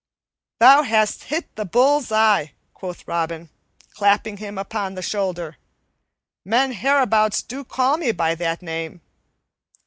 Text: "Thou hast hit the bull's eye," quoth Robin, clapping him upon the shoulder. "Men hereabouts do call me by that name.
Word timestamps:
"Thou 0.59 0.81
hast 0.81 1.25
hit 1.25 1.55
the 1.55 1.63
bull's 1.63 2.11
eye," 2.11 2.53
quoth 2.73 3.07
Robin, 3.07 3.51
clapping 3.93 4.37
him 4.37 4.57
upon 4.57 4.95
the 4.95 5.03
shoulder. 5.03 5.57
"Men 6.43 6.71
hereabouts 6.71 7.43
do 7.43 7.63
call 7.63 7.97
me 7.97 8.11
by 8.11 8.33
that 8.33 8.63
name. 8.63 9.01